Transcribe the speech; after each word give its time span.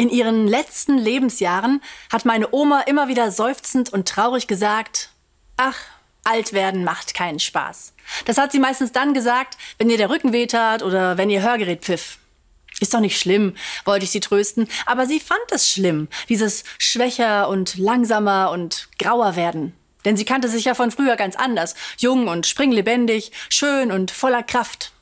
In 0.00 0.08
ihren 0.08 0.46
letzten 0.46 0.96
Lebensjahren 0.96 1.82
hat 2.10 2.24
meine 2.24 2.54
Oma 2.54 2.80
immer 2.86 3.08
wieder 3.08 3.30
seufzend 3.30 3.92
und 3.92 4.08
traurig 4.08 4.46
gesagt, 4.46 5.10
ach, 5.58 5.76
alt 6.24 6.54
werden 6.54 6.84
macht 6.84 7.12
keinen 7.12 7.38
Spaß. 7.38 7.92
Das 8.24 8.38
hat 8.38 8.50
sie 8.50 8.60
meistens 8.60 8.92
dann 8.92 9.12
gesagt, 9.12 9.58
wenn 9.76 9.90
ihr 9.90 9.98
der 9.98 10.08
Rücken 10.08 10.32
wehtat 10.32 10.82
oder 10.82 11.18
wenn 11.18 11.28
ihr 11.28 11.42
Hörgerät 11.42 11.82
pfiff. 11.82 12.16
Ist 12.80 12.94
doch 12.94 13.00
nicht 13.00 13.20
schlimm, 13.20 13.54
wollte 13.84 14.04
ich 14.06 14.10
sie 14.10 14.20
trösten, 14.20 14.68
aber 14.86 15.04
sie 15.04 15.20
fand 15.20 15.38
es 15.50 15.68
schlimm, 15.68 16.08
dieses 16.30 16.64
schwächer 16.78 17.50
und 17.50 17.76
langsamer 17.76 18.52
und 18.52 18.88
grauer 18.98 19.36
werden. 19.36 19.74
Denn 20.06 20.16
sie 20.16 20.24
kannte 20.24 20.48
sich 20.48 20.64
ja 20.64 20.74
von 20.74 20.90
früher 20.90 21.16
ganz 21.16 21.36
anders, 21.36 21.74
jung 21.98 22.28
und 22.28 22.46
springlebendig, 22.46 23.32
schön 23.50 23.92
und 23.92 24.10
voller 24.10 24.44
Kraft. 24.44 24.92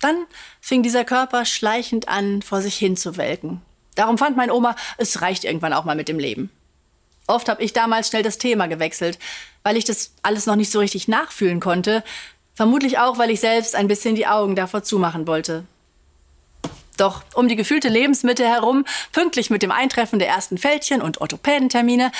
Dann 0.00 0.26
fing 0.60 0.82
dieser 0.82 1.04
Körper 1.04 1.44
schleichend 1.44 2.08
an, 2.08 2.42
vor 2.42 2.62
sich 2.62 2.74
hin 2.74 2.96
zu 2.96 3.16
welken. 3.16 3.62
Darum 3.94 4.18
fand 4.18 4.36
mein 4.36 4.50
Oma, 4.50 4.76
es 4.98 5.22
reicht 5.22 5.44
irgendwann 5.44 5.72
auch 5.72 5.84
mal 5.84 5.96
mit 5.96 6.08
dem 6.08 6.18
Leben. 6.18 6.50
Oft 7.26 7.48
habe 7.48 7.62
ich 7.62 7.72
damals 7.72 8.08
schnell 8.08 8.22
das 8.22 8.38
Thema 8.38 8.66
gewechselt, 8.66 9.18
weil 9.62 9.76
ich 9.76 9.84
das 9.84 10.12
alles 10.22 10.46
noch 10.46 10.56
nicht 10.56 10.70
so 10.70 10.78
richtig 10.78 11.08
nachfühlen 11.08 11.60
konnte. 11.60 12.04
Vermutlich 12.54 12.98
auch, 12.98 13.18
weil 13.18 13.30
ich 13.30 13.40
selbst 13.40 13.74
ein 13.74 13.88
bisschen 13.88 14.14
die 14.14 14.26
Augen 14.26 14.56
davor 14.56 14.82
zumachen 14.82 15.26
wollte. 15.26 15.64
Doch 16.96 17.24
um 17.34 17.48
die 17.48 17.56
gefühlte 17.56 17.88
Lebensmitte 17.88 18.46
herum, 18.46 18.84
pünktlich 19.12 19.50
mit 19.50 19.62
dem 19.62 19.72
Eintreffen 19.72 20.18
der 20.18 20.28
ersten 20.28 20.58
Fältchen 20.58 21.02
und 21.02 21.20
Orthopädentermine, 21.20 22.12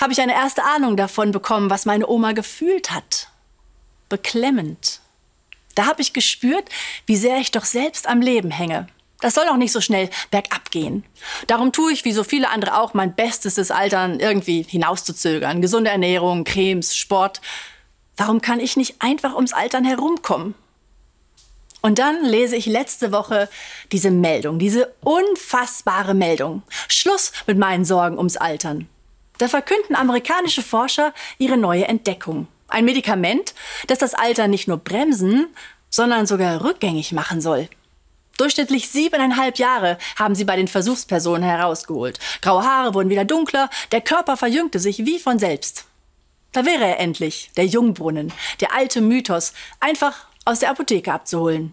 habe 0.00 0.12
ich 0.12 0.20
eine 0.20 0.34
erste 0.34 0.62
Ahnung 0.64 0.96
davon 0.96 1.32
bekommen, 1.32 1.68
was 1.68 1.84
meine 1.84 2.08
Oma 2.08 2.32
gefühlt 2.32 2.90
hat. 2.90 3.28
Beklemmend. 4.08 5.00
Da 5.74 5.86
habe 5.86 6.02
ich 6.02 6.12
gespürt, 6.12 6.68
wie 7.06 7.16
sehr 7.16 7.38
ich 7.38 7.50
doch 7.50 7.64
selbst 7.64 8.06
am 8.06 8.20
Leben 8.20 8.50
hänge. 8.50 8.88
Das 9.22 9.34
soll 9.34 9.48
auch 9.48 9.56
nicht 9.56 9.72
so 9.72 9.80
schnell 9.80 10.10
bergab 10.30 10.70
gehen. 10.70 11.04
Darum 11.46 11.72
tue 11.72 11.92
ich, 11.92 12.04
wie 12.04 12.12
so 12.12 12.24
viele 12.24 12.50
andere 12.50 12.78
auch, 12.78 12.92
mein 12.92 13.14
Bestes, 13.14 13.54
das 13.54 13.70
Altern 13.70 14.18
irgendwie 14.18 14.62
hinauszuzögern. 14.62 15.62
Gesunde 15.62 15.90
Ernährung, 15.90 16.44
Cremes, 16.44 16.96
Sport. 16.96 17.40
Warum 18.16 18.42
kann 18.42 18.58
ich 18.60 18.76
nicht 18.76 18.96
einfach 18.98 19.34
ums 19.34 19.52
Altern 19.52 19.84
herumkommen? 19.84 20.54
Und 21.82 22.00
dann 22.00 22.24
lese 22.24 22.56
ich 22.56 22.66
letzte 22.66 23.12
Woche 23.12 23.48
diese 23.92 24.10
Meldung, 24.10 24.58
diese 24.58 24.92
unfassbare 25.02 26.14
Meldung. 26.14 26.62
Schluss 26.88 27.32
mit 27.46 27.58
meinen 27.58 27.84
Sorgen 27.84 28.18
ums 28.18 28.36
Altern. 28.36 28.88
Da 29.38 29.46
verkünden 29.46 29.94
amerikanische 29.94 30.62
Forscher 30.62 31.14
ihre 31.38 31.56
neue 31.56 31.86
Entdeckung. 31.86 32.48
Ein 32.66 32.84
Medikament, 32.84 33.54
das 33.86 33.98
das 33.98 34.14
Alter 34.14 34.48
nicht 34.48 34.66
nur 34.66 34.78
bremsen, 34.78 35.46
sondern 35.90 36.26
sogar 36.26 36.64
rückgängig 36.64 37.12
machen 37.12 37.40
soll. 37.40 37.68
Durchschnittlich 38.38 38.88
siebeneinhalb 38.88 39.58
Jahre 39.58 39.98
haben 40.16 40.34
sie 40.34 40.44
bei 40.44 40.56
den 40.56 40.68
Versuchspersonen 40.68 41.42
herausgeholt. 41.42 42.18
Graue 42.40 42.64
Haare 42.64 42.94
wurden 42.94 43.10
wieder 43.10 43.24
dunkler, 43.24 43.68
der 43.92 44.00
Körper 44.00 44.36
verjüngte 44.36 44.78
sich 44.78 45.04
wie 45.04 45.18
von 45.18 45.38
selbst. 45.38 45.84
Da 46.52 46.66
wäre 46.66 46.84
er 46.84 47.00
endlich, 47.00 47.50
der 47.56 47.66
Jungbrunnen, 47.66 48.32
der 48.60 48.74
alte 48.74 49.00
Mythos, 49.00 49.52
einfach 49.80 50.26
aus 50.44 50.58
der 50.58 50.70
Apotheke 50.70 51.12
abzuholen. 51.12 51.72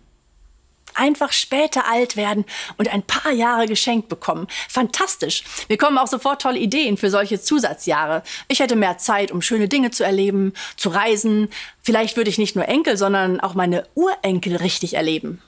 Einfach 0.95 1.31
später 1.31 1.87
alt 1.87 2.15
werden 2.15 2.45
und 2.77 2.91
ein 2.91 3.03
paar 3.03 3.31
Jahre 3.31 3.67
geschenkt 3.67 4.09
bekommen. 4.09 4.47
Fantastisch. 4.67 5.43
Mir 5.69 5.77
kommen 5.77 5.97
auch 5.97 6.07
sofort 6.07 6.41
tolle 6.41 6.59
Ideen 6.59 6.97
für 6.97 7.09
solche 7.09 7.39
Zusatzjahre. 7.39 8.23
Ich 8.47 8.59
hätte 8.59 8.75
mehr 8.75 8.97
Zeit, 8.97 9.31
um 9.31 9.41
schöne 9.41 9.67
Dinge 9.67 9.91
zu 9.91 10.03
erleben, 10.03 10.53
zu 10.77 10.89
reisen. 10.89 11.49
Vielleicht 11.81 12.17
würde 12.17 12.29
ich 12.29 12.37
nicht 12.37 12.55
nur 12.55 12.67
Enkel, 12.67 12.97
sondern 12.97 13.39
auch 13.39 13.53
meine 13.53 13.85
Urenkel 13.95 14.55
richtig 14.57 14.95
erleben. 14.95 15.41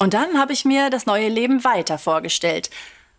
Und 0.00 0.14
dann 0.14 0.38
habe 0.38 0.54
ich 0.54 0.64
mir 0.64 0.88
das 0.88 1.04
neue 1.04 1.28
Leben 1.28 1.62
weiter 1.62 1.98
vorgestellt. 1.98 2.70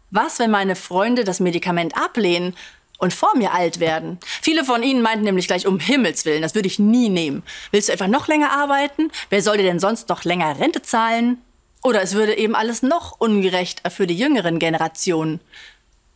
Was, 0.09 0.39
wenn 0.39 0.49
meine 0.49 0.75
Freunde 0.75 1.23
das 1.23 1.39
Medikament 1.39 1.95
ablehnen 1.95 2.55
und 2.97 3.13
vor 3.13 3.37
mir 3.37 3.53
alt 3.53 3.79
werden. 3.79 4.19
Viele 4.41 4.65
von 4.65 4.81
Ihnen 4.81 5.03
meinten 5.03 5.23
nämlich 5.23 5.47
gleich, 5.47 5.67
um 5.67 5.79
Himmels 5.79 6.25
Willen, 6.25 6.41
das 6.41 6.55
würde 6.55 6.67
ich 6.67 6.79
nie 6.79 7.09
nehmen. 7.09 7.43
Willst 7.71 7.89
du 7.89 7.93
etwa 7.93 8.07
noch 8.07 8.27
länger 8.27 8.51
arbeiten? 8.51 9.11
Wer 9.29 9.43
soll 9.43 9.57
dir 9.57 9.63
denn 9.63 9.79
sonst 9.79 10.09
noch 10.09 10.23
länger 10.23 10.59
Rente 10.59 10.81
zahlen? 10.81 11.39
Oder 11.83 12.01
es 12.01 12.13
würde 12.13 12.37
eben 12.37 12.55
alles 12.55 12.81
noch 12.81 13.19
ungerechter 13.19 13.89
für 13.91 14.07
die 14.07 14.17
jüngeren 14.17 14.59
Generationen. 14.59 15.39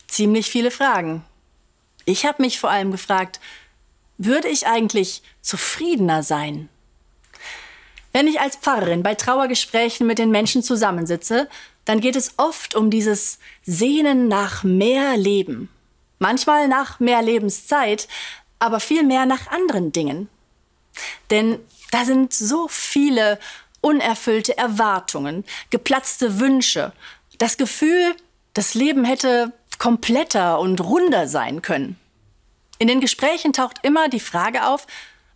Ziemlich 0.08 0.50
viele 0.50 0.72
Fragen. 0.72 1.24
Ich 2.04 2.26
habe 2.26 2.42
mich 2.42 2.58
vor 2.58 2.70
allem 2.70 2.90
gefragt, 2.90 3.40
würde 4.18 4.48
ich 4.48 4.66
eigentlich 4.66 5.22
zufriedener 5.42 6.22
sein? 6.22 6.68
Wenn 8.16 8.28
ich 8.28 8.40
als 8.40 8.56
Pfarrerin 8.56 9.02
bei 9.02 9.14
Trauergesprächen 9.14 10.06
mit 10.06 10.18
den 10.18 10.30
Menschen 10.30 10.62
zusammensitze, 10.62 11.50
dann 11.84 12.00
geht 12.00 12.16
es 12.16 12.32
oft 12.38 12.74
um 12.74 12.88
dieses 12.88 13.38
Sehnen 13.62 14.26
nach 14.26 14.64
mehr 14.64 15.18
Leben. 15.18 15.68
Manchmal 16.18 16.66
nach 16.66 16.98
mehr 16.98 17.20
Lebenszeit, 17.20 18.08
aber 18.58 18.80
viel 18.80 19.02
mehr 19.02 19.26
nach 19.26 19.48
anderen 19.48 19.92
Dingen. 19.92 20.30
Denn 21.28 21.58
da 21.90 22.06
sind 22.06 22.32
so 22.32 22.68
viele 22.68 23.38
unerfüllte 23.82 24.56
Erwartungen, 24.56 25.44
geplatzte 25.68 26.40
Wünsche, 26.40 26.94
das 27.36 27.58
Gefühl, 27.58 28.16
das 28.54 28.72
Leben 28.72 29.04
hätte 29.04 29.52
kompletter 29.76 30.58
und 30.58 30.80
runder 30.80 31.28
sein 31.28 31.60
können. 31.60 32.00
In 32.78 32.88
den 32.88 33.02
Gesprächen 33.02 33.52
taucht 33.52 33.80
immer 33.82 34.08
die 34.08 34.20
Frage 34.20 34.64
auf, 34.64 34.86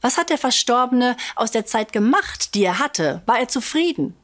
was 0.01 0.17
hat 0.17 0.31
der 0.31 0.39
Verstorbene 0.39 1.17
aus 1.37 1.51
der 1.51 1.67
Zeit 1.67 1.93
gemacht, 1.93 2.55
die 2.55 2.65
er 2.65 2.79
hatte? 2.79 3.23
War 3.27 3.39
er 3.39 3.49
zufrieden? 3.49 4.17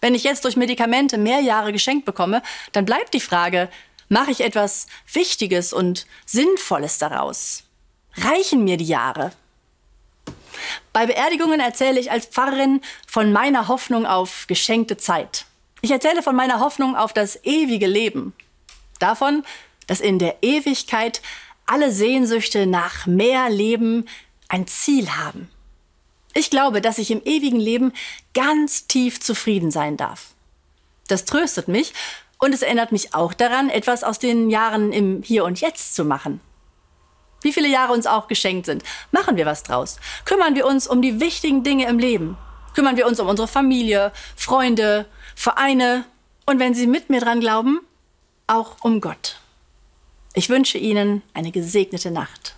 Wenn 0.00 0.14
ich 0.14 0.24
jetzt 0.24 0.44
durch 0.44 0.56
Medikamente 0.56 1.18
mehr 1.18 1.40
Jahre 1.40 1.72
geschenkt 1.72 2.06
bekomme, 2.06 2.42
dann 2.72 2.84
bleibt 2.86 3.12
die 3.12 3.20
Frage, 3.20 3.68
Mache 4.12 4.32
ich 4.32 4.40
etwas 4.40 4.88
Wichtiges 5.12 5.72
und 5.72 6.04
Sinnvolles 6.26 6.98
daraus? 6.98 7.62
Reichen 8.16 8.64
mir 8.64 8.76
die 8.76 8.86
Jahre? 8.86 9.30
Bei 10.92 11.06
Beerdigungen 11.06 11.60
erzähle 11.60 12.00
ich 12.00 12.10
als 12.10 12.26
Pfarrerin 12.26 12.80
von 13.06 13.32
meiner 13.32 13.68
Hoffnung 13.68 14.06
auf 14.06 14.46
geschenkte 14.48 14.96
Zeit. 14.96 15.46
Ich 15.80 15.92
erzähle 15.92 16.24
von 16.24 16.34
meiner 16.34 16.58
Hoffnung 16.58 16.96
auf 16.96 17.12
das 17.12 17.44
ewige 17.44 17.86
Leben. 17.86 18.32
Davon, 18.98 19.44
dass 19.86 20.00
in 20.00 20.18
der 20.18 20.38
Ewigkeit 20.42 21.22
alle 21.66 21.92
Sehnsüchte 21.92 22.66
nach 22.66 23.06
mehr 23.06 23.48
Leben 23.48 24.08
ein 24.50 24.66
Ziel 24.66 25.08
haben. 25.10 25.48
Ich 26.34 26.50
glaube, 26.50 26.80
dass 26.80 26.98
ich 26.98 27.10
im 27.10 27.22
ewigen 27.24 27.58
Leben 27.58 27.92
ganz 28.34 28.86
tief 28.86 29.20
zufrieden 29.20 29.70
sein 29.70 29.96
darf. 29.96 30.34
Das 31.08 31.24
tröstet 31.24 31.68
mich 31.68 31.92
und 32.38 32.52
es 32.52 32.62
erinnert 32.62 32.92
mich 32.92 33.14
auch 33.14 33.32
daran, 33.32 33.68
etwas 33.68 34.04
aus 34.04 34.18
den 34.18 34.50
Jahren 34.50 34.92
im 34.92 35.22
Hier 35.22 35.44
und 35.44 35.60
Jetzt 35.60 35.94
zu 35.94 36.04
machen. 36.04 36.40
Wie 37.42 37.52
viele 37.52 37.68
Jahre 37.68 37.92
uns 37.92 38.06
auch 38.06 38.28
geschenkt 38.28 38.66
sind, 38.66 38.84
machen 39.12 39.36
wir 39.36 39.46
was 39.46 39.62
draus. 39.62 39.96
Kümmern 40.24 40.54
wir 40.54 40.66
uns 40.66 40.86
um 40.86 41.00
die 41.00 41.20
wichtigen 41.20 41.62
Dinge 41.62 41.86
im 41.88 41.98
Leben. 41.98 42.36
Kümmern 42.74 42.96
wir 42.96 43.06
uns 43.06 43.18
um 43.18 43.28
unsere 43.28 43.48
Familie, 43.48 44.12
Freunde, 44.36 45.06
Vereine 45.34 46.04
und 46.46 46.58
wenn 46.58 46.74
Sie 46.74 46.86
mit 46.86 47.10
mir 47.10 47.20
dran 47.20 47.40
glauben, 47.40 47.80
auch 48.46 48.76
um 48.82 49.00
Gott. 49.00 49.38
Ich 50.34 50.48
wünsche 50.48 50.78
Ihnen 50.78 51.22
eine 51.34 51.50
gesegnete 51.50 52.10
Nacht. 52.10 52.54